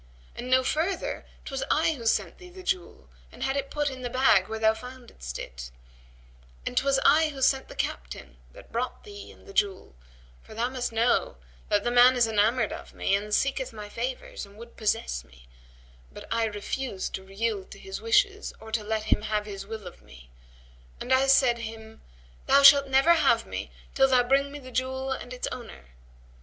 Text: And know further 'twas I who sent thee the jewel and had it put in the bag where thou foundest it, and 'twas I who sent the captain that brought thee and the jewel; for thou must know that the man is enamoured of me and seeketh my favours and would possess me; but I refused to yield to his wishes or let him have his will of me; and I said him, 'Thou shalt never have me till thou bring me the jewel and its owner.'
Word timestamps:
And 0.35 0.49
know 0.49 0.63
further 0.63 1.27
'twas 1.45 1.61
I 1.69 1.93
who 1.93 2.07
sent 2.07 2.39
thee 2.39 2.49
the 2.49 2.63
jewel 2.63 3.07
and 3.31 3.43
had 3.43 3.55
it 3.55 3.69
put 3.69 3.91
in 3.91 4.01
the 4.01 4.09
bag 4.09 4.47
where 4.47 4.57
thou 4.57 4.73
foundest 4.73 5.37
it, 5.37 5.69
and 6.65 6.75
'twas 6.75 6.97
I 7.05 7.29
who 7.29 7.39
sent 7.43 7.67
the 7.67 7.75
captain 7.75 8.37
that 8.51 8.71
brought 8.71 9.03
thee 9.03 9.31
and 9.31 9.45
the 9.45 9.53
jewel; 9.53 9.95
for 10.41 10.55
thou 10.55 10.69
must 10.71 10.91
know 10.91 11.37
that 11.69 11.83
the 11.83 11.91
man 11.91 12.15
is 12.15 12.25
enamoured 12.25 12.73
of 12.73 12.95
me 12.95 13.13
and 13.13 13.31
seeketh 13.31 13.71
my 13.73 13.89
favours 13.89 14.43
and 14.43 14.57
would 14.57 14.75
possess 14.75 15.23
me; 15.23 15.47
but 16.11 16.27
I 16.33 16.45
refused 16.45 17.13
to 17.13 17.31
yield 17.31 17.69
to 17.69 17.77
his 17.77 18.01
wishes 18.01 18.53
or 18.59 18.71
let 18.71 19.03
him 19.03 19.21
have 19.21 19.45
his 19.45 19.67
will 19.67 19.85
of 19.85 20.01
me; 20.01 20.31
and 20.99 21.13
I 21.13 21.27
said 21.27 21.59
him, 21.59 22.01
'Thou 22.47 22.63
shalt 22.63 22.87
never 22.87 23.13
have 23.13 23.45
me 23.45 23.69
till 23.93 24.07
thou 24.07 24.23
bring 24.23 24.51
me 24.51 24.57
the 24.57 24.71
jewel 24.71 25.11
and 25.11 25.31
its 25.31 25.47
owner.' 25.51 25.89